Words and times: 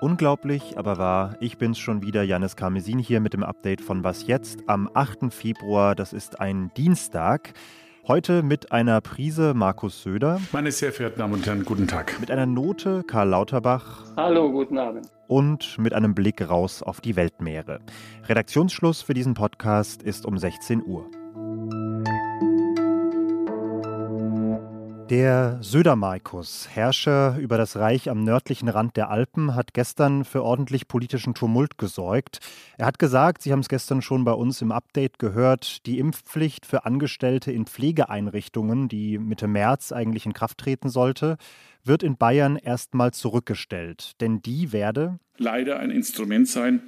Unglaublich, 0.00 0.78
aber 0.78 0.96
wahr. 0.96 1.36
Ich 1.40 1.58
bin's 1.58 1.78
schon 1.78 2.00
wieder, 2.02 2.22
Janis 2.22 2.56
Karmesin 2.56 2.98
hier 2.98 3.20
mit 3.20 3.34
dem 3.34 3.42
Update 3.42 3.82
von 3.82 4.02
Was 4.02 4.26
jetzt 4.26 4.60
am 4.66 4.88
8. 4.94 5.32
Februar. 5.32 5.94
Das 5.94 6.14
ist 6.14 6.40
ein 6.40 6.70
Dienstag. 6.74 7.52
Heute 8.08 8.42
mit 8.42 8.72
einer 8.72 9.02
Prise 9.02 9.52
Markus 9.52 10.02
Söder. 10.02 10.40
Meine 10.52 10.72
sehr 10.72 10.92
verehrten 10.92 11.18
Damen 11.18 11.34
und 11.34 11.46
Herren, 11.46 11.66
guten 11.66 11.86
Tag. 11.86 12.18
Mit 12.18 12.30
einer 12.30 12.46
Note 12.46 13.02
Karl 13.06 13.28
Lauterbach. 13.28 14.04
Hallo, 14.16 14.50
guten 14.50 14.78
Abend. 14.78 15.06
Und 15.28 15.78
mit 15.78 15.92
einem 15.92 16.14
Blick 16.14 16.48
raus 16.48 16.82
auf 16.82 17.02
die 17.02 17.14
Weltmeere. 17.14 17.80
Redaktionsschluss 18.26 19.02
für 19.02 19.14
diesen 19.14 19.34
Podcast 19.34 20.02
ist 20.02 20.24
um 20.24 20.38
16 20.38 20.82
Uhr. 20.84 21.10
Der 25.10 25.58
Södermarkus, 25.60 26.68
Herrscher 26.72 27.36
über 27.36 27.58
das 27.58 27.74
Reich 27.74 28.08
am 28.08 28.22
nördlichen 28.22 28.68
Rand 28.68 28.96
der 28.96 29.10
Alpen, 29.10 29.56
hat 29.56 29.74
gestern 29.74 30.24
für 30.24 30.44
ordentlich 30.44 30.86
politischen 30.86 31.34
Tumult 31.34 31.78
gesorgt. 31.78 32.38
Er 32.78 32.86
hat 32.86 33.00
gesagt, 33.00 33.42
Sie 33.42 33.50
haben 33.50 33.58
es 33.58 33.68
gestern 33.68 34.02
schon 34.02 34.22
bei 34.22 34.30
uns 34.30 34.62
im 34.62 34.70
Update 34.70 35.18
gehört, 35.18 35.84
die 35.86 35.98
Impfpflicht 35.98 36.64
für 36.64 36.84
Angestellte 36.84 37.50
in 37.50 37.66
Pflegeeinrichtungen, 37.66 38.86
die 38.86 39.18
Mitte 39.18 39.48
März 39.48 39.90
eigentlich 39.90 40.26
in 40.26 40.32
Kraft 40.32 40.58
treten 40.58 40.88
sollte, 40.88 41.38
wird 41.82 42.04
in 42.04 42.16
Bayern 42.16 42.54
erstmal 42.54 43.10
zurückgestellt. 43.10 44.12
Denn 44.20 44.42
die 44.42 44.70
werde 44.70 45.18
leider 45.38 45.80
ein 45.80 45.90
Instrument 45.90 46.46
sein, 46.46 46.82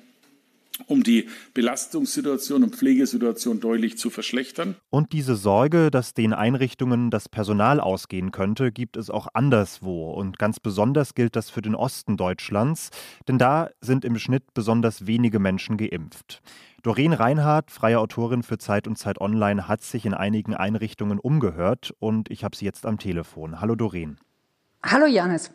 um 0.87 1.03
die 1.03 1.29
Belastungssituation 1.55 2.63
und 2.63 2.77
Pflegesituation 2.77 3.61
deutlich 3.61 3.99
zu 3.99 4.11
verschlechtern. 4.11 4.77
Und 4.91 5.13
diese 5.13 5.37
Sorge, 5.37 5.91
dass 5.91 6.15
den 6.15 6.33
Einrichtungen 6.33 7.11
das 7.11 7.29
Personal 7.29 7.81
ausgehen 7.81 8.33
könnte, 8.33 8.73
gibt 8.73 8.97
es 8.97 9.11
auch 9.11 9.29
anderswo. 9.35 10.11
Und 10.13 10.39
ganz 10.39 10.61
besonders 10.61 11.15
gilt 11.15 11.37
das 11.37 11.51
für 11.51 11.62
den 11.62 11.75
Osten 11.75 12.17
Deutschlands, 12.17 12.91
denn 13.29 13.39
da 13.39 13.71
sind 13.81 14.05
im 14.05 14.19
Schnitt 14.19 14.55
besonders 14.55 15.06
wenige 15.06 15.39
Menschen 15.39 15.77
geimpft. 15.77 16.43
Doreen 16.83 17.12
Reinhardt, 17.12 17.71
freie 17.71 18.01
Autorin 18.01 18.43
für 18.43 18.59
Zeit 18.59 18.89
und 18.89 18.97
Zeit 18.97 19.21
Online, 19.21 19.69
hat 19.69 19.83
sich 19.83 20.05
in 20.05 20.15
einigen 20.15 20.55
Einrichtungen 20.55 21.21
umgehört 21.21 21.95
und 22.01 22.28
ich 22.31 22.43
habe 22.43 22.56
sie 22.56 22.65
jetzt 22.65 22.87
am 22.87 22.99
Telefon. 22.99 23.61
Hallo 23.61 23.77
Doreen. 23.77 24.19
Hallo 24.83 25.06
Janis. 25.06 25.53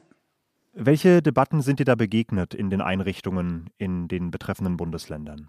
Welche 0.79 1.23
Debatten 1.23 1.63
sind 1.63 1.79
dir 1.79 1.85
da 1.85 1.95
begegnet 1.95 2.53
in 2.53 2.69
den 2.69 2.81
Einrichtungen 2.81 3.71
in 3.79 4.07
den 4.07 4.29
betreffenden 4.29 4.77
Bundesländern? 4.77 5.47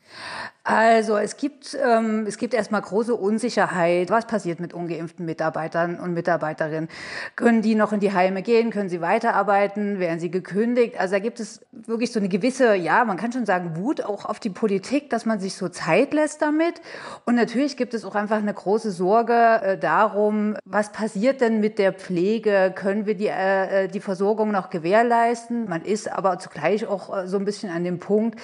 Also 0.64 1.18
es 1.18 1.36
gibt, 1.36 1.76
ähm, 1.84 2.24
es 2.26 2.38
gibt 2.38 2.54
erstmal 2.54 2.80
große 2.80 3.14
Unsicherheit. 3.14 4.08
Was 4.08 4.26
passiert 4.26 4.58
mit 4.58 4.72
ungeimpften 4.72 5.26
Mitarbeitern 5.26 6.00
und 6.00 6.14
Mitarbeiterinnen? 6.14 6.88
Können 7.36 7.60
die 7.60 7.74
noch 7.74 7.92
in 7.92 8.00
die 8.00 8.14
Heime 8.14 8.40
gehen? 8.40 8.70
Können 8.70 8.88
sie 8.88 9.02
weiterarbeiten? 9.02 9.98
Werden 9.98 10.18
sie 10.18 10.30
gekündigt? 10.30 10.98
Also 10.98 11.16
da 11.16 11.18
gibt 11.18 11.40
es 11.40 11.60
wirklich 11.72 12.10
so 12.10 12.20
eine 12.20 12.30
gewisse, 12.30 12.74
ja, 12.74 13.04
man 13.04 13.18
kann 13.18 13.30
schon 13.30 13.44
sagen, 13.44 13.76
Wut 13.76 14.02
auch 14.02 14.24
auf 14.24 14.40
die 14.40 14.50
Politik, 14.50 15.10
dass 15.10 15.26
man 15.26 15.40
sich 15.40 15.56
so 15.56 15.68
Zeit 15.68 16.14
lässt 16.14 16.40
damit. 16.40 16.80
Und 17.26 17.34
natürlich 17.34 17.76
gibt 17.76 17.92
es 17.92 18.06
auch 18.06 18.14
einfach 18.14 18.38
eine 18.38 18.54
große 18.54 18.92
Sorge 18.92 19.34
äh, 19.34 19.78
darum, 19.78 20.56
was 20.64 20.90
passiert 20.90 21.42
denn 21.42 21.60
mit 21.60 21.78
der 21.78 21.92
Pflege? 21.92 22.72
Können 22.74 23.04
wir 23.04 23.14
die, 23.14 23.26
äh, 23.26 23.84
äh 23.84 23.88
die 23.88 24.00
Versorgung 24.00 24.52
noch 24.52 24.70
gewährleisten? 24.70 25.17
Leisten. 25.18 25.68
Man 25.68 25.82
ist 25.82 26.10
aber 26.10 26.38
zugleich 26.38 26.86
auch 26.86 27.16
äh, 27.16 27.26
so 27.26 27.38
ein 27.38 27.44
bisschen 27.44 27.70
an 27.70 27.84
dem 27.84 27.98
Punkt, 27.98 28.38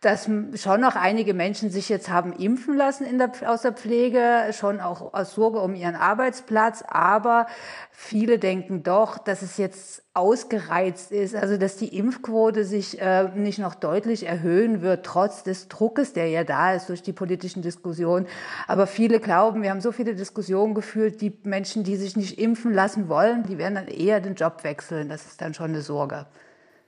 dass 0.00 0.28
schon 0.54 0.80
noch 0.80 0.96
einige 0.96 1.34
Menschen 1.34 1.70
sich 1.70 1.88
jetzt 1.88 2.08
haben 2.08 2.32
impfen 2.32 2.76
lassen 2.76 3.06
der, 3.18 3.30
aus 3.46 3.62
der 3.62 3.72
Pflege, 3.72 4.52
schon 4.52 4.80
auch 4.80 5.14
aus 5.14 5.34
Sorge 5.34 5.60
um 5.60 5.74
ihren 5.74 5.96
Arbeitsplatz. 5.96 6.84
Aber 6.86 7.46
viele 7.90 8.38
denken 8.38 8.82
doch, 8.82 9.18
dass 9.18 9.42
es 9.42 9.56
jetzt 9.56 10.05
ausgereizt 10.16 11.12
ist, 11.12 11.34
also 11.34 11.56
dass 11.56 11.76
die 11.76 11.96
Impfquote 11.96 12.64
sich 12.64 13.00
äh, 13.00 13.28
nicht 13.34 13.58
noch 13.58 13.74
deutlich 13.74 14.26
erhöhen 14.26 14.80
wird, 14.80 15.04
trotz 15.04 15.42
des 15.42 15.68
Druckes, 15.68 16.12
der 16.12 16.28
ja 16.28 16.42
da 16.42 16.74
ist 16.74 16.88
durch 16.88 17.02
die 17.02 17.12
politischen 17.12 17.62
Diskussionen. 17.62 18.26
Aber 18.66 18.86
viele 18.86 19.20
glauben, 19.20 19.62
wir 19.62 19.70
haben 19.70 19.80
so 19.80 19.92
viele 19.92 20.14
Diskussionen 20.14 20.74
geführt, 20.74 21.20
die 21.20 21.36
Menschen, 21.42 21.84
die 21.84 21.96
sich 21.96 22.16
nicht 22.16 22.38
impfen 22.38 22.72
lassen 22.72 23.08
wollen, 23.08 23.42
die 23.44 23.58
werden 23.58 23.74
dann 23.74 23.88
eher 23.88 24.20
den 24.20 24.34
Job 24.34 24.64
wechseln. 24.64 25.08
Das 25.08 25.26
ist 25.26 25.40
dann 25.40 25.54
schon 25.54 25.70
eine 25.70 25.82
Sorge. 25.82 26.26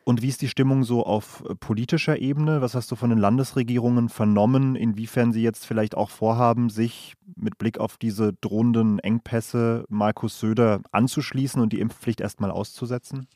Und 0.08 0.22
wie 0.22 0.28
ist 0.28 0.40
die 0.40 0.48
Stimmung 0.48 0.84
so 0.84 1.04
auf 1.04 1.44
äh, 1.46 1.54
politischer 1.54 2.18
Ebene? 2.18 2.62
Was 2.62 2.74
hast 2.74 2.90
du 2.90 2.96
von 2.96 3.10
den 3.10 3.18
Landesregierungen 3.18 4.08
vernommen, 4.08 4.74
inwiefern 4.74 5.34
sie 5.34 5.42
jetzt 5.42 5.66
vielleicht 5.66 5.94
auch 5.94 6.08
vorhaben, 6.08 6.70
sich 6.70 7.12
mit 7.36 7.58
Blick 7.58 7.76
auf 7.76 7.98
diese 7.98 8.32
drohenden 8.32 9.00
Engpässe 9.00 9.84
Markus 9.90 10.40
Söder 10.40 10.80
anzuschließen 10.92 11.60
und 11.60 11.74
die 11.74 11.80
Impfpflicht 11.80 12.22
erstmal 12.22 12.50
auszusetzen? 12.50 13.28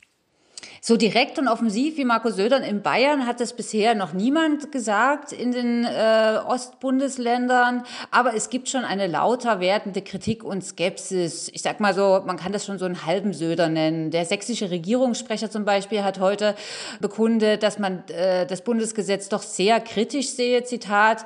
So 0.80 0.96
direkt 0.96 1.38
und 1.38 1.48
offensiv 1.48 1.96
wie 1.96 2.04
Markus 2.04 2.36
Söder 2.36 2.62
in 2.62 2.82
Bayern 2.82 3.26
hat 3.26 3.40
es 3.40 3.52
bisher 3.52 3.94
noch 3.94 4.12
niemand 4.12 4.72
gesagt 4.72 5.32
in 5.32 5.52
den 5.52 5.84
äh, 5.84 6.38
Ostbundesländern. 6.46 7.84
Aber 8.10 8.34
es 8.34 8.50
gibt 8.50 8.68
schon 8.68 8.84
eine 8.84 9.06
lauter 9.06 9.60
werdende 9.60 10.02
Kritik 10.02 10.42
und 10.42 10.64
Skepsis. 10.64 11.50
Ich 11.52 11.62
sag 11.62 11.80
mal 11.80 11.94
so, 11.94 12.22
man 12.26 12.36
kann 12.36 12.52
das 12.52 12.64
schon 12.66 12.78
so 12.78 12.84
einen 12.84 13.06
halben 13.06 13.32
Söder 13.32 13.68
nennen. 13.68 14.10
Der 14.10 14.24
sächsische 14.24 14.70
Regierungssprecher 14.70 15.50
zum 15.50 15.64
Beispiel 15.64 16.02
hat 16.02 16.18
heute 16.18 16.54
bekundet, 17.00 17.62
dass 17.62 17.78
man 17.78 18.04
äh, 18.08 18.46
das 18.46 18.62
Bundesgesetz 18.62 19.28
doch 19.28 19.42
sehr 19.42 19.80
kritisch 19.80 20.30
sehe, 20.30 20.64
Zitat. 20.64 21.24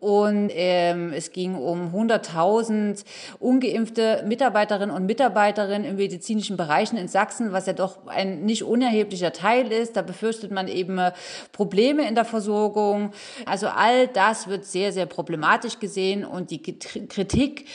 Und 0.00 0.50
ähm, 0.52 1.12
es 1.12 1.32
ging 1.32 1.54
um 1.54 1.94
100.000 1.94 3.04
ungeimpfte 3.40 4.24
Mitarbeiterinnen 4.26 4.94
und 4.94 5.06
Mitarbeiterinnen 5.06 5.84
im 5.84 5.96
medizinischen 5.96 6.56
Bereichen 6.56 6.96
in 6.96 7.08
Sachsen, 7.08 7.52
was 7.52 7.66
ja 7.66 7.72
doch 7.72 8.06
ein 8.06 8.44
nicht 8.44 8.64
unerheblicher 8.74 9.32
Teil 9.32 9.70
ist. 9.70 9.96
Da 9.96 10.02
befürchtet 10.02 10.50
man 10.50 10.66
eben 10.66 10.98
äh, 10.98 11.12
Probleme 11.52 12.08
in 12.08 12.16
der 12.16 12.24
Versorgung. 12.24 13.12
Also 13.46 13.68
all 13.68 14.08
das 14.08 14.48
wird 14.48 14.64
sehr, 14.64 14.92
sehr 14.92 15.06
problematisch 15.06 15.78
gesehen 15.78 16.24
und 16.24 16.50
die 16.50 16.60
Kritik 16.60 17.66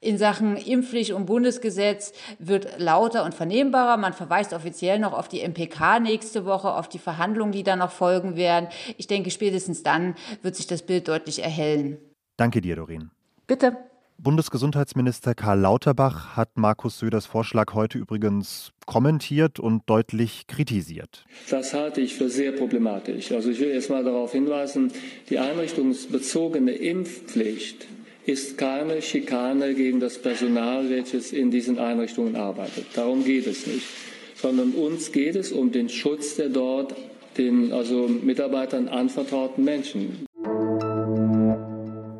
in 0.00 0.16
Sachen 0.16 0.56
Impfpflicht 0.56 1.12
und 1.12 1.26
Bundesgesetz 1.26 2.12
wird 2.38 2.78
lauter 2.78 3.24
und 3.24 3.34
vernehmbarer. 3.34 3.96
Man 3.96 4.12
verweist 4.12 4.52
offiziell 4.52 4.98
noch 4.98 5.12
auf 5.12 5.28
die 5.28 5.40
MPK 5.40 6.00
nächste 6.00 6.44
Woche, 6.44 6.72
auf 6.72 6.88
die 6.88 7.00
Verhandlungen, 7.00 7.52
die 7.52 7.64
da 7.64 7.76
noch 7.76 7.90
folgen 7.90 8.36
werden. 8.36 8.68
Ich 8.96 9.08
denke, 9.08 9.30
spätestens 9.30 9.82
dann 9.82 10.14
wird 10.42 10.56
sich 10.56 10.66
das 10.66 10.82
Bild 10.82 11.08
deutlich 11.08 11.42
erhellen. 11.42 11.98
Danke 12.36 12.60
dir, 12.60 12.76
Doreen. 12.76 13.10
Bitte. 13.46 13.87
Bundesgesundheitsminister 14.20 15.36
Karl 15.36 15.60
Lauterbach 15.60 16.36
hat 16.36 16.56
Markus 16.56 16.98
Söders 16.98 17.24
Vorschlag 17.24 17.72
heute 17.74 17.98
übrigens 17.98 18.72
kommentiert 18.84 19.60
und 19.60 19.88
deutlich 19.88 20.48
kritisiert. 20.48 21.24
Das 21.48 21.72
halte 21.72 22.00
ich 22.00 22.14
für 22.14 22.28
sehr 22.28 22.50
problematisch. 22.50 23.30
Also 23.30 23.50
ich 23.50 23.60
will 23.60 23.68
erst 23.68 23.90
mal 23.90 24.02
darauf 24.02 24.32
hinweisen, 24.32 24.90
die 25.30 25.38
einrichtungsbezogene 25.38 26.72
Impfpflicht 26.72 27.86
ist 28.26 28.58
keine 28.58 29.02
Schikane 29.02 29.74
gegen 29.74 30.00
das 30.00 30.20
Personal, 30.20 30.90
welches 30.90 31.32
in 31.32 31.52
diesen 31.52 31.78
Einrichtungen 31.78 32.34
arbeitet. 32.34 32.86
Darum 32.96 33.24
geht 33.24 33.46
es 33.46 33.68
nicht. 33.68 33.86
Sondern 34.34 34.72
uns 34.72 35.12
geht 35.12 35.36
es 35.36 35.52
um 35.52 35.70
den 35.70 35.88
Schutz 35.88 36.34
der 36.34 36.48
dort 36.48 36.92
den 37.38 37.72
also 37.72 38.08
Mitarbeitern 38.08 38.88
anvertrauten 38.88 39.62
Menschen. 39.64 40.26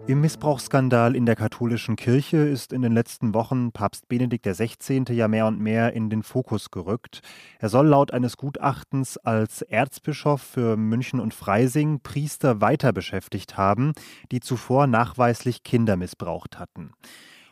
Im 0.09 0.23
Missbrauchsskandal 0.23 1.15
in 1.15 1.27
der 1.27 1.37
katholischen 1.37 1.95
Kirche 1.95 2.39
ist 2.39 2.73
in 2.73 2.81
den 2.81 2.93
letzten 2.93 3.35
Wochen 3.35 3.73
Papst 3.73 4.09
Benedikt 4.09 4.47
XVI. 4.47 5.05
ja 5.11 5.29
mehr 5.29 5.45
und 5.45 5.61
mehr 5.61 5.93
in 5.93 6.09
den 6.09 6.23
Fokus 6.23 6.71
gerückt. 6.71 7.21
Er 7.59 7.69
soll 7.69 7.89
laut 7.89 8.15
eines 8.15 8.39
Gutachtens 8.39 9.19
als 9.19 9.61
Erzbischof 9.61 10.41
für 10.41 10.79
München 10.79 11.21
und 11.21 11.35
Freising 11.35 12.01
Priester 12.01 12.63
weiter 12.63 12.95
beschäftigt 12.95 13.59
haben, 13.59 13.93
die 14.33 14.41
zuvor 14.41 14.87
nachweislich 14.87 15.63
Kinder 15.63 15.99
missbraucht 15.99 16.59
hatten. 16.59 16.93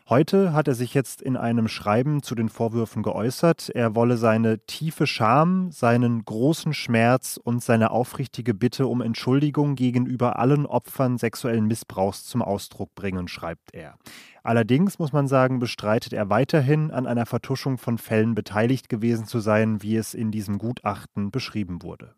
Heute 0.09 0.53
hat 0.53 0.69
er 0.69 0.73
sich 0.73 0.93
jetzt 0.93 1.21
in 1.21 1.35
einem 1.35 1.67
Schreiben 1.67 2.23
zu 2.23 2.33
den 2.33 2.47
Vorwürfen 2.47 3.03
geäußert. 3.03 3.69
Er 3.75 3.93
wolle 3.93 4.15
seine 4.15 4.59
tiefe 4.59 5.05
Scham, 5.05 5.69
seinen 5.73 6.23
großen 6.23 6.73
Schmerz 6.73 7.37
und 7.43 7.61
seine 7.61 7.91
aufrichtige 7.91 8.53
Bitte 8.53 8.87
um 8.87 9.01
Entschuldigung 9.01 9.75
gegenüber 9.75 10.39
allen 10.39 10.65
Opfern 10.65 11.17
sexuellen 11.17 11.67
Missbrauchs 11.67 12.23
zum 12.23 12.41
Ausdruck 12.41 12.95
bringen, 12.95 13.27
schreibt 13.27 13.73
er. 13.73 13.95
Allerdings 14.43 14.97
muss 14.97 15.11
man 15.11 15.27
sagen, 15.27 15.59
bestreitet 15.59 16.13
er 16.13 16.29
weiterhin 16.29 16.89
an 16.89 17.05
einer 17.05 17.25
Vertuschung 17.25 17.77
von 17.77 17.97
Fällen 17.97 18.33
beteiligt 18.33 18.87
gewesen 18.87 19.25
zu 19.25 19.39
sein, 19.39 19.83
wie 19.83 19.97
es 19.97 20.13
in 20.13 20.31
diesem 20.31 20.57
Gutachten 20.57 21.31
beschrieben 21.31 21.83
wurde. 21.83 22.15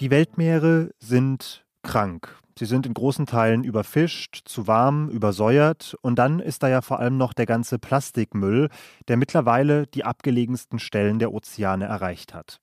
Die 0.00 0.10
Weltmeere 0.10 0.90
sind 0.98 1.64
krank. 1.82 2.41
Sie 2.58 2.66
sind 2.66 2.86
in 2.86 2.94
großen 2.94 3.26
Teilen 3.26 3.64
überfischt, 3.64 4.42
zu 4.44 4.66
warm, 4.66 5.08
übersäuert 5.08 5.96
und 6.02 6.18
dann 6.18 6.40
ist 6.40 6.62
da 6.62 6.68
ja 6.68 6.82
vor 6.82 6.98
allem 6.98 7.16
noch 7.16 7.32
der 7.32 7.46
ganze 7.46 7.78
Plastikmüll, 7.78 8.68
der 9.08 9.16
mittlerweile 9.16 9.86
die 9.86 10.04
abgelegensten 10.04 10.78
Stellen 10.78 11.18
der 11.18 11.32
Ozeane 11.32 11.86
erreicht 11.86 12.34
hat. 12.34 12.60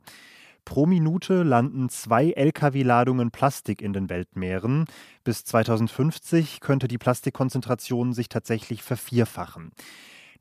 Pro 0.65 0.85
Minute 0.85 1.41
landen 1.41 1.89
zwei 1.89 2.29
Lkw-Ladungen 2.29 3.31
Plastik 3.31 3.81
in 3.81 3.91
den 3.91 4.07
Weltmeeren. 4.07 4.85
Bis 5.23 5.43
2050 5.43 6.59
könnte 6.59 6.87
die 6.87 6.99
Plastikkonzentration 6.99 8.13
sich 8.13 8.29
tatsächlich 8.29 8.83
vervierfachen. 8.83 9.71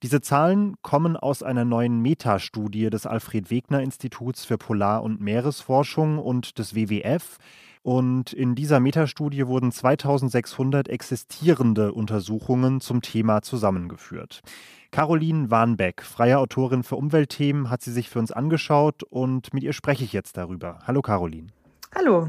Diese 0.02 0.20
Zahlen 0.20 0.76
kommen 0.82 1.16
aus 1.16 1.42
einer 1.42 1.64
neuen 1.64 2.02
Metastudie 2.02 2.90
des 2.90 3.06
Alfred 3.06 3.50
Wegener 3.50 3.80
Instituts 3.80 4.44
für 4.44 4.58
Polar- 4.58 5.02
und 5.02 5.20
Meeresforschung 5.20 6.18
und 6.18 6.58
des 6.58 6.74
WWF. 6.74 7.38
Und 7.88 8.34
in 8.34 8.54
dieser 8.54 8.80
Metastudie 8.80 9.46
wurden 9.46 9.72
2600 9.72 10.90
existierende 10.90 11.94
Untersuchungen 11.94 12.82
zum 12.82 13.00
Thema 13.00 13.40
zusammengeführt. 13.40 14.42
Caroline 14.90 15.50
Warnbeck, 15.50 16.02
freie 16.02 16.38
Autorin 16.38 16.82
für 16.82 16.96
Umweltthemen, 16.96 17.70
hat 17.70 17.80
sie 17.80 17.92
sich 17.92 18.10
für 18.10 18.18
uns 18.18 18.30
angeschaut 18.30 19.04
und 19.04 19.54
mit 19.54 19.62
ihr 19.62 19.72
spreche 19.72 20.04
ich 20.04 20.12
jetzt 20.12 20.36
darüber. 20.36 20.80
Hallo 20.86 21.00
Caroline. 21.00 21.46
Hallo. 21.94 22.28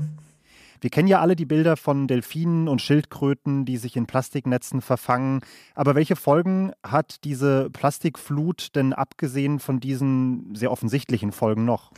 Wir 0.79 0.89
kennen 0.89 1.09
ja 1.09 1.19
alle 1.19 1.35
die 1.35 1.45
Bilder 1.45 1.75
von 1.75 2.07
Delfinen 2.07 2.69
und 2.69 2.81
Schildkröten, 2.81 3.65
die 3.65 3.75
sich 3.75 3.97
in 3.97 4.05
Plastiknetzen 4.05 4.79
verfangen. 4.79 5.41
Aber 5.75 5.93
welche 5.93 6.15
Folgen 6.15 6.71
hat 6.87 7.25
diese 7.25 7.69
Plastikflut 7.69 8.77
denn 8.77 8.93
abgesehen 8.93 9.59
von 9.59 9.81
diesen 9.81 10.55
sehr 10.55 10.71
offensichtlichen 10.71 11.33
Folgen 11.33 11.65
noch? 11.65 11.91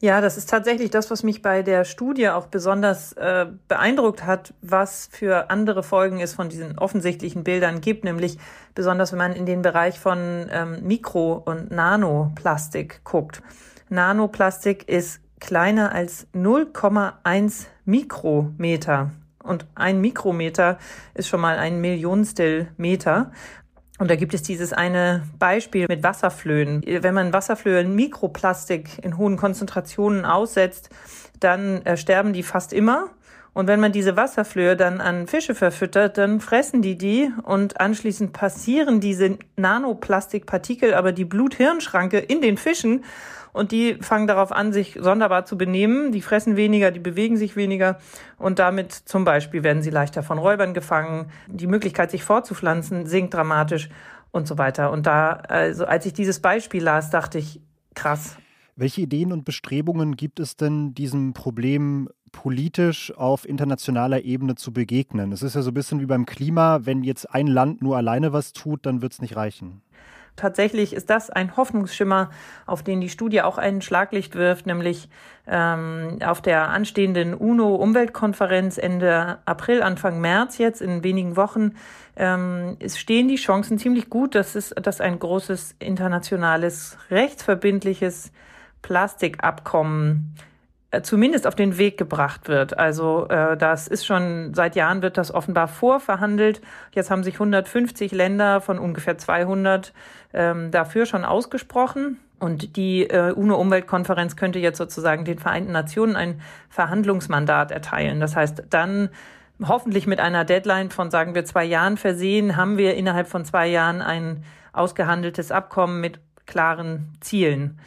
Ja, 0.00 0.20
das 0.20 0.36
ist 0.36 0.50
tatsächlich 0.50 0.90
das, 0.90 1.10
was 1.10 1.22
mich 1.22 1.40
bei 1.40 1.62
der 1.62 1.84
Studie 1.84 2.28
auch 2.28 2.46
besonders 2.46 3.12
äh, 3.14 3.46
beeindruckt 3.68 4.26
hat, 4.26 4.52
was 4.60 5.08
für 5.10 5.50
andere 5.50 5.82
Folgen 5.82 6.20
es 6.20 6.34
von 6.34 6.48
diesen 6.48 6.78
offensichtlichen 6.78 7.44
Bildern 7.44 7.80
gibt, 7.80 8.04
nämlich 8.04 8.38
besonders 8.74 9.12
wenn 9.12 9.18
man 9.18 9.32
in 9.32 9.46
den 9.46 9.62
Bereich 9.62 9.98
von 9.98 10.46
ähm, 10.50 10.78
Mikro- 10.82 11.42
und 11.44 11.70
Nanoplastik 11.70 13.02
guckt. 13.04 13.42
Nanoplastik 13.88 14.88
ist 14.88 15.20
kleiner 15.40 15.92
als 15.92 16.26
0,1 16.34 17.66
Mikrometer. 17.84 19.10
Und 19.42 19.66
ein 19.74 20.00
Mikrometer 20.00 20.78
ist 21.12 21.28
schon 21.28 21.40
mal 21.40 21.58
ein 21.58 21.80
Millionstel 21.80 22.68
Meter. 22.78 23.30
Und 23.98 24.10
da 24.10 24.16
gibt 24.16 24.34
es 24.34 24.42
dieses 24.42 24.72
eine 24.72 25.22
Beispiel 25.38 25.86
mit 25.88 26.02
Wasserflöhen. 26.02 26.82
Wenn 26.84 27.14
man 27.14 27.32
Wasserflöhen 27.32 27.94
Mikroplastik 27.94 29.04
in 29.04 29.16
hohen 29.16 29.36
Konzentrationen 29.36 30.24
aussetzt, 30.24 30.90
dann 31.38 31.82
äh, 31.82 31.96
sterben 31.96 32.32
die 32.32 32.42
fast 32.42 32.72
immer. 32.72 33.10
Und 33.52 33.68
wenn 33.68 33.78
man 33.78 33.92
diese 33.92 34.16
Wasserflöhe 34.16 34.76
dann 34.76 35.00
an 35.00 35.28
Fische 35.28 35.54
verfüttert, 35.54 36.18
dann 36.18 36.40
fressen 36.40 36.82
die 36.82 36.98
die 36.98 37.30
und 37.44 37.80
anschließend 37.80 38.32
passieren 38.32 38.98
diese 38.98 39.38
Nanoplastikpartikel 39.56 40.92
aber 40.92 41.12
die 41.12 41.24
Blut-Hirn-Schranke 41.24 42.18
in 42.18 42.40
den 42.40 42.56
Fischen 42.56 43.04
und 43.54 43.72
die 43.72 43.94
fangen 44.00 44.26
darauf 44.26 44.52
an, 44.52 44.74
sich 44.74 44.98
sonderbar 45.00 45.46
zu 45.46 45.56
benehmen. 45.56 46.12
Die 46.12 46.20
fressen 46.20 46.56
weniger, 46.56 46.90
die 46.90 47.00
bewegen 47.00 47.38
sich 47.38 47.56
weniger 47.56 47.98
und 48.36 48.58
damit 48.58 48.92
zum 48.92 49.24
Beispiel 49.24 49.62
werden 49.62 49.80
sie 49.80 49.90
leichter 49.90 50.22
von 50.22 50.38
Räubern 50.38 50.74
gefangen. 50.74 51.30
Die 51.46 51.68
Möglichkeit, 51.68 52.10
sich 52.10 52.24
fortzupflanzen, 52.24 53.06
sinkt 53.06 53.32
dramatisch 53.32 53.88
und 54.32 54.48
so 54.48 54.58
weiter. 54.58 54.90
Und 54.90 55.06
da, 55.06 55.30
also 55.30 55.86
als 55.86 56.04
ich 56.04 56.12
dieses 56.12 56.40
Beispiel 56.40 56.82
las, 56.82 57.10
dachte 57.10 57.38
ich, 57.38 57.60
krass. 57.94 58.36
Welche 58.76 59.02
Ideen 59.02 59.32
und 59.32 59.44
Bestrebungen 59.44 60.16
gibt 60.16 60.40
es 60.40 60.56
denn, 60.56 60.92
diesem 60.92 61.32
Problem 61.32 62.08
politisch 62.32 63.16
auf 63.16 63.48
internationaler 63.48 64.24
Ebene 64.24 64.56
zu 64.56 64.72
begegnen? 64.72 65.30
Es 65.30 65.42
ist 65.44 65.54
ja 65.54 65.62
so 65.62 65.70
ein 65.70 65.74
bisschen 65.74 66.00
wie 66.00 66.06
beim 66.06 66.26
Klima, 66.26 66.80
wenn 66.82 67.04
jetzt 67.04 67.32
ein 67.32 67.46
Land 67.46 67.82
nur 67.82 67.96
alleine 67.96 68.32
was 68.32 68.52
tut, 68.52 68.84
dann 68.84 69.00
wird 69.00 69.12
es 69.12 69.22
nicht 69.22 69.36
reichen. 69.36 69.82
Tatsächlich 70.36 70.92
ist 70.92 71.10
das 71.10 71.30
ein 71.30 71.56
Hoffnungsschimmer, 71.56 72.30
auf 72.66 72.82
den 72.82 73.00
die 73.00 73.08
Studie 73.08 73.42
auch 73.42 73.58
ein 73.58 73.82
Schlaglicht 73.82 74.34
wirft, 74.34 74.66
nämlich 74.66 75.08
ähm, 75.46 76.18
auf 76.24 76.42
der 76.42 76.70
anstehenden 76.70 77.34
UNO-Umweltkonferenz 77.34 78.78
Ende 78.78 79.38
April, 79.44 79.82
Anfang 79.82 80.20
März 80.20 80.58
jetzt 80.58 80.82
in 80.82 81.04
wenigen 81.04 81.36
Wochen 81.36 81.72
ähm, 82.16 82.76
es 82.78 82.98
stehen 82.98 83.28
die 83.28 83.36
Chancen 83.36 83.78
ziemlich 83.78 84.08
gut, 84.08 84.34
dass 84.34 84.54
es 84.54 84.70
dass 84.70 85.00
ein 85.00 85.18
großes 85.18 85.76
internationales 85.78 86.96
rechtsverbindliches 87.10 88.30
Plastikabkommen 88.82 90.34
zumindest 91.02 91.46
auf 91.46 91.54
den 91.54 91.78
Weg 91.78 91.98
gebracht 91.98 92.48
wird. 92.48 92.78
Also 92.78 93.28
äh, 93.28 93.56
das 93.56 93.88
ist 93.88 94.06
schon 94.06 94.54
seit 94.54 94.76
Jahren 94.76 95.02
wird 95.02 95.18
das 95.18 95.32
offenbar 95.32 95.68
vorverhandelt. 95.68 96.60
Jetzt 96.92 97.10
haben 97.10 97.24
sich 97.24 97.34
150 97.34 98.12
Länder 98.12 98.60
von 98.60 98.78
ungefähr 98.78 99.18
200 99.18 99.92
ähm, 100.32 100.70
dafür 100.70 101.06
schon 101.06 101.24
ausgesprochen. 101.24 102.18
Und 102.40 102.76
die 102.76 103.04
äh, 103.04 103.32
UNO-Umweltkonferenz 103.32 104.36
könnte 104.36 104.58
jetzt 104.58 104.78
sozusagen 104.78 105.24
den 105.24 105.38
Vereinten 105.38 105.72
Nationen 105.72 106.16
ein 106.16 106.40
Verhandlungsmandat 106.68 107.70
erteilen. 107.70 108.20
Das 108.20 108.36
heißt, 108.36 108.64
dann 108.70 109.08
hoffentlich 109.62 110.06
mit 110.06 110.20
einer 110.20 110.44
Deadline 110.44 110.90
von, 110.90 111.10
sagen 111.10 111.34
wir, 111.34 111.44
zwei 111.44 111.64
Jahren 111.64 111.96
versehen, 111.96 112.56
haben 112.56 112.76
wir 112.76 112.96
innerhalb 112.96 113.28
von 113.28 113.44
zwei 113.44 113.68
Jahren 113.68 114.02
ein 114.02 114.44
ausgehandeltes 114.72 115.52
Abkommen 115.52 116.00
mit 116.00 116.18
klaren 116.46 117.12
Zielen. 117.20 117.78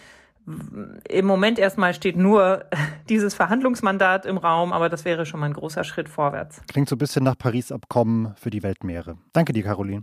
Im 1.09 1.25
Moment 1.25 1.59
erstmal 1.59 1.93
steht 1.93 2.15
nur 2.15 2.65
dieses 3.09 3.33
Verhandlungsmandat 3.33 4.25
im 4.25 4.37
Raum, 4.37 4.71
aber 4.71 4.87
das 4.87 5.03
wäre 5.03 5.25
schon 5.25 5.41
mal 5.41 5.47
ein 5.47 5.53
großer 5.53 5.83
Schritt 5.83 6.07
vorwärts. 6.07 6.61
Klingt 6.67 6.87
so 6.87 6.95
ein 6.95 6.99
bisschen 6.99 7.23
nach 7.23 7.37
Paris-Abkommen 7.37 8.33
für 8.35 8.49
die 8.49 8.63
Weltmeere. 8.63 9.17
Danke 9.33 9.51
dir, 9.51 9.63
Caroline. 9.63 10.01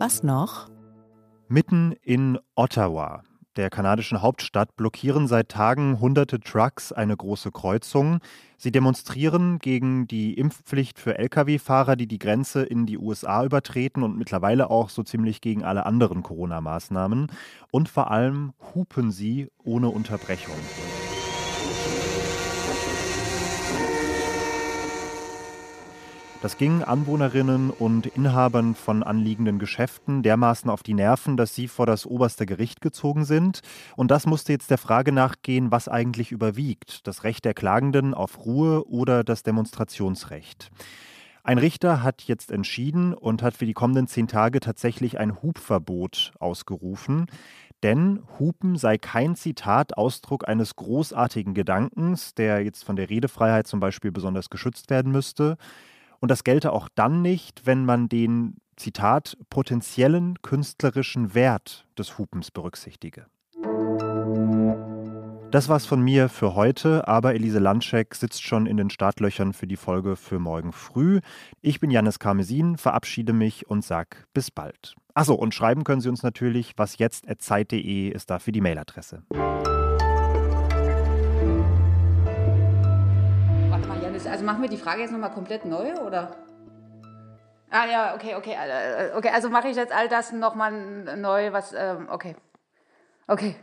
Was 0.00 0.22
noch? 0.22 0.68
Mitten 1.48 1.92
in 2.02 2.38
Ottawa, 2.56 3.22
der 3.58 3.70
kanadischen 3.70 4.22
Hauptstadt, 4.22 4.76
blockieren 4.76 5.26
seit 5.26 5.48
Tagen 5.48 6.00
hunderte 6.00 6.38
Trucks 6.40 6.92
eine 6.92 7.16
große 7.16 7.50
Kreuzung. 7.50 8.20
Sie 8.56 8.72
demonstrieren 8.72 9.58
gegen 9.58 10.06
die 10.06 10.34
Impfpflicht 10.34 10.98
für 10.98 11.18
Lkw-Fahrer, 11.18 11.96
die 11.96 12.06
die 12.06 12.18
Grenze 12.18 12.62
in 12.62 12.86
die 12.86 12.96
USA 12.96 13.44
übertreten 13.44 14.02
und 14.02 14.16
mittlerweile 14.16 14.70
auch 14.70 14.88
so 14.88 15.02
ziemlich 15.02 15.40
gegen 15.40 15.64
alle 15.64 15.86
anderen 15.86 16.22
Corona-Maßnahmen. 16.22 17.32
Und 17.70 17.88
vor 17.88 18.10
allem 18.10 18.54
hupen 18.74 19.10
sie 19.10 19.48
ohne 19.64 19.88
Unterbrechung. 19.90 20.54
Das 26.40 26.56
ging 26.56 26.84
Anwohnerinnen 26.84 27.70
und 27.70 28.06
Inhabern 28.06 28.76
von 28.76 29.02
anliegenden 29.02 29.58
Geschäften 29.58 30.22
dermaßen 30.22 30.70
auf 30.70 30.84
die 30.84 30.94
Nerven, 30.94 31.36
dass 31.36 31.56
sie 31.56 31.66
vor 31.66 31.84
das 31.84 32.06
oberste 32.06 32.46
Gericht 32.46 32.80
gezogen 32.80 33.24
sind. 33.24 33.60
Und 33.96 34.12
das 34.12 34.24
musste 34.24 34.52
jetzt 34.52 34.70
der 34.70 34.78
Frage 34.78 35.10
nachgehen, 35.10 35.72
was 35.72 35.88
eigentlich 35.88 36.30
überwiegt, 36.30 37.08
das 37.08 37.24
Recht 37.24 37.44
der 37.44 37.54
Klagenden 37.54 38.14
auf 38.14 38.46
Ruhe 38.46 38.86
oder 38.86 39.24
das 39.24 39.42
Demonstrationsrecht. 39.42 40.70
Ein 41.42 41.58
Richter 41.58 42.04
hat 42.04 42.22
jetzt 42.22 42.52
entschieden 42.52 43.14
und 43.14 43.42
hat 43.42 43.56
für 43.56 43.66
die 43.66 43.74
kommenden 43.74 44.06
zehn 44.06 44.28
Tage 44.28 44.60
tatsächlich 44.60 45.18
ein 45.18 45.42
Hubverbot 45.42 46.34
ausgerufen. 46.38 47.26
Denn 47.82 48.22
Hupen 48.38 48.76
sei 48.76 48.96
kein 48.96 49.34
Zitat 49.34 49.96
Ausdruck 49.96 50.46
eines 50.46 50.76
großartigen 50.76 51.54
Gedankens, 51.54 52.34
der 52.34 52.62
jetzt 52.62 52.84
von 52.84 52.94
der 52.94 53.10
Redefreiheit 53.10 53.66
zum 53.66 53.80
Beispiel 53.80 54.12
besonders 54.12 54.50
geschützt 54.50 54.90
werden 54.90 55.10
müsste. 55.10 55.56
Und 56.20 56.30
das 56.30 56.44
gelte 56.44 56.72
auch 56.72 56.88
dann 56.94 57.22
nicht, 57.22 57.66
wenn 57.66 57.84
man 57.84 58.08
den, 58.08 58.56
Zitat, 58.78 59.36
potenziellen 59.50 60.40
künstlerischen 60.42 61.34
Wert 61.34 61.86
des 61.98 62.16
Hupens 62.16 62.50
berücksichtige. 62.50 63.26
Das 65.50 65.68
war's 65.68 65.86
von 65.86 66.02
mir 66.02 66.28
für 66.28 66.54
heute, 66.54 67.08
aber 67.08 67.34
Elise 67.34 67.58
Landschek 67.58 68.14
sitzt 68.14 68.42
schon 68.42 68.66
in 68.66 68.76
den 68.76 68.90
Startlöchern 68.90 69.54
für 69.54 69.66
die 69.66 69.76
Folge 69.76 70.14
für 70.14 70.38
morgen 70.38 70.72
früh. 70.72 71.20
Ich 71.62 71.80
bin 71.80 71.90
Janis 71.90 72.18
Karmesin, 72.18 72.76
verabschiede 72.76 73.32
mich 73.32 73.68
und 73.68 73.82
sag 73.82 74.26
bis 74.34 74.50
bald. 74.50 74.94
Achso, 75.14 75.34
und 75.34 75.54
schreiben 75.54 75.84
können 75.84 76.02
Sie 76.02 76.10
uns 76.10 76.22
natürlich, 76.22 76.74
was 76.76 76.98
jetzt 76.98 77.24
zeit.de 77.38 78.08
ist 78.10 78.30
dafür 78.30 78.52
die 78.52 78.60
Mailadresse. 78.60 79.22
Also 84.38 84.46
machen 84.46 84.62
wir 84.62 84.68
die 84.68 84.76
Frage 84.76 85.00
jetzt 85.00 85.10
nochmal 85.10 85.32
komplett 85.32 85.64
neu 85.64 85.94
oder? 85.94 86.36
Ah 87.70 87.86
ja, 87.86 88.14
okay, 88.14 88.36
okay, 88.36 88.54
äh, 88.54 89.16
okay. 89.16 89.30
Also 89.34 89.50
mache 89.50 89.66
ich 89.66 89.76
jetzt 89.76 89.92
all 89.92 90.08
das 90.08 90.30
nochmal 90.30 90.70
neu, 91.16 91.52
was, 91.52 91.72
ähm, 91.72 92.06
okay. 92.08 92.36
Okay. 93.26 93.56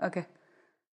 Okay. 0.00 0.24